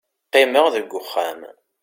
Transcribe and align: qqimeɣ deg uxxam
qqimeɣ 0.29 0.65
deg 0.75 0.89
uxxam 0.99 1.39